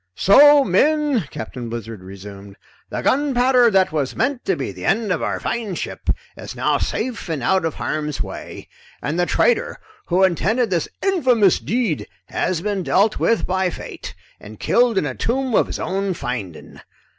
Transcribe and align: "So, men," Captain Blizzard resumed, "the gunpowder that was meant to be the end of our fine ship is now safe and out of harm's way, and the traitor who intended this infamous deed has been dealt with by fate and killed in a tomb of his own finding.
"So, 0.15 0.63
men," 0.63 1.27
Captain 1.29 1.69
Blizzard 1.69 2.01
resumed, 2.03 2.55
"the 2.89 3.01
gunpowder 3.03 3.69
that 3.69 3.91
was 3.91 4.15
meant 4.15 4.43
to 4.45 4.55
be 4.55 4.71
the 4.71 4.83
end 4.83 5.11
of 5.11 5.21
our 5.21 5.39
fine 5.39 5.75
ship 5.75 6.09
is 6.35 6.55
now 6.55 6.79
safe 6.79 7.29
and 7.29 7.43
out 7.43 7.65
of 7.65 7.75
harm's 7.75 8.19
way, 8.19 8.67
and 9.03 9.19
the 9.19 9.27
traitor 9.27 9.77
who 10.07 10.23
intended 10.23 10.71
this 10.71 10.89
infamous 11.03 11.59
deed 11.59 12.07
has 12.29 12.61
been 12.61 12.81
dealt 12.81 13.19
with 13.19 13.45
by 13.45 13.69
fate 13.69 14.15
and 14.39 14.59
killed 14.59 14.97
in 14.97 15.05
a 15.05 15.13
tomb 15.13 15.53
of 15.53 15.67
his 15.67 15.77
own 15.79 16.15
finding. 16.15 16.81